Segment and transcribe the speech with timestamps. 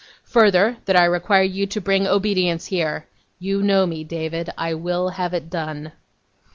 [0.23, 3.05] Further, that I require you to bring obedience here.
[3.37, 4.49] You know me, David.
[4.57, 5.91] I will have it done.